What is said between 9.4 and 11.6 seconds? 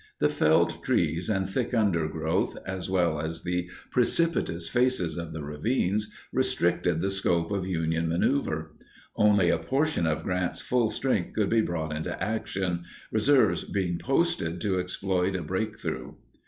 a portion of Grant's full strength could